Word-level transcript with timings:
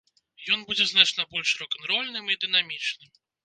Ён 0.55 0.63
будзе 0.69 0.87
значна 0.93 1.27
больш 1.35 1.53
рок-н-рольным 1.61 2.25
і 2.37 2.41
дынамічным. 2.47 3.17